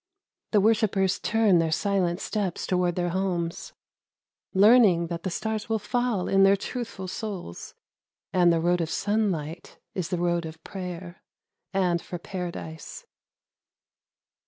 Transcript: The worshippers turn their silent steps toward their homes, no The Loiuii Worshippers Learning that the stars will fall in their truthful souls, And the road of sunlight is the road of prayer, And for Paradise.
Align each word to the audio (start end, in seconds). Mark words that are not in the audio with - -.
The 0.49 0.59
worshippers 0.61 1.19
turn 1.19 1.59
their 1.59 1.71
silent 1.71 2.19
steps 2.21 2.65
toward 2.65 2.95
their 2.95 3.09
homes, 3.09 3.73
no 4.51 4.61
The 4.61 4.61
Loiuii 4.61 4.61
Worshippers 4.79 4.81
Learning 4.81 5.07
that 5.09 5.21
the 5.21 5.29
stars 5.29 5.69
will 5.69 5.77
fall 5.77 6.27
in 6.27 6.41
their 6.41 6.55
truthful 6.55 7.07
souls, 7.07 7.75
And 8.33 8.51
the 8.51 8.59
road 8.59 8.81
of 8.81 8.89
sunlight 8.89 9.77
is 9.93 10.09
the 10.09 10.17
road 10.17 10.47
of 10.47 10.63
prayer, 10.63 11.21
And 11.71 12.01
for 12.01 12.17
Paradise. 12.17 13.05